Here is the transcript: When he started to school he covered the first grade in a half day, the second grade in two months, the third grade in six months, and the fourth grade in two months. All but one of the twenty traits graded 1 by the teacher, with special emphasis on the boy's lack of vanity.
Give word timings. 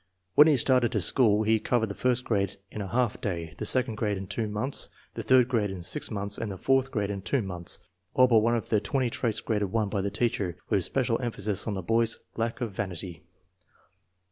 When 0.33 0.47
he 0.47 0.57
started 0.57 0.91
to 0.93 0.99
school 1.01 1.43
he 1.43 1.59
covered 1.59 1.85
the 1.89 1.93
first 1.93 2.23
grade 2.25 2.57
in 2.71 2.81
a 2.81 2.87
half 2.87 3.21
day, 3.21 3.53
the 3.59 3.67
second 3.67 3.97
grade 3.97 4.17
in 4.17 4.25
two 4.25 4.47
months, 4.47 4.89
the 5.13 5.21
third 5.21 5.47
grade 5.47 5.69
in 5.69 5.83
six 5.83 6.09
months, 6.09 6.39
and 6.39 6.51
the 6.51 6.57
fourth 6.57 6.89
grade 6.89 7.11
in 7.11 7.21
two 7.21 7.43
months. 7.43 7.77
All 8.15 8.25
but 8.25 8.39
one 8.39 8.55
of 8.55 8.69
the 8.69 8.81
twenty 8.81 9.11
traits 9.11 9.41
graded 9.41 9.71
1 9.71 9.89
by 9.89 10.01
the 10.01 10.09
teacher, 10.09 10.57
with 10.71 10.83
special 10.83 11.21
emphasis 11.21 11.67
on 11.67 11.75
the 11.75 11.83
boy's 11.83 12.17
lack 12.35 12.61
of 12.61 12.71
vanity. 12.71 13.21